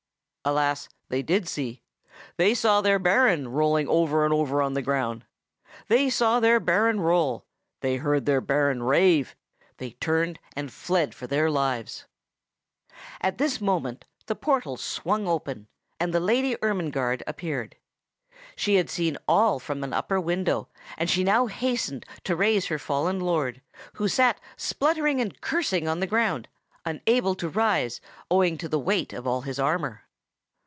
Alas! 0.43 0.89
they 1.09 1.21
did 1.21 1.47
see; 1.47 1.83
they 2.35 2.55
saw 2.55 2.81
their 2.81 2.97
Baron 2.97 3.49
rolling 3.49 3.87
over 3.87 4.25
and 4.25 4.33
over 4.33 4.59
on 4.59 4.73
the 4.73 4.81
ground. 4.81 5.23
They 5.87 6.09
saw 6.09 6.39
their 6.39 6.59
Baron 6.59 6.99
roll; 6.99 7.45
they 7.81 7.97
heard 7.97 8.25
their 8.25 8.41
Baron 8.41 8.81
rave; 8.81 9.35
they 9.77 9.91
turned 9.91 10.39
and 10.55 10.73
fled 10.73 11.13
for 11.13 11.27
their 11.27 11.51
lives. 11.51 12.07
At 13.21 13.37
this 13.37 13.61
moment 13.61 14.03
the 14.25 14.33
portal 14.35 14.77
swung 14.77 15.27
open, 15.27 15.67
and 15.99 16.11
the 16.11 16.19
Lady 16.19 16.55
Ermengarde 16.63 17.21
appeared. 17.27 17.75
She 18.55 18.77
had 18.77 18.89
seen 18.89 19.19
all 19.27 19.59
from 19.59 19.83
an 19.83 19.93
upper 19.93 20.19
window, 20.19 20.69
and 20.97 21.07
she 21.07 21.23
now 21.23 21.45
hastened 21.45 22.03
to 22.23 22.35
raise 22.35 22.65
her 22.65 22.79
fallen 22.79 23.19
lord, 23.19 23.61
who 23.93 24.07
sat 24.07 24.39
spluttering 24.57 25.21
and 25.21 25.39
cursing 25.39 25.87
on 25.87 25.99
the 25.99 26.07
ground, 26.07 26.47
unable 26.83 27.35
to 27.35 27.47
rise, 27.47 28.01
owing 28.31 28.57
to 28.57 28.67
the 28.67 28.79
weight 28.79 29.13
of 29.13 29.43
his 29.43 29.59
armor. 29.59 30.01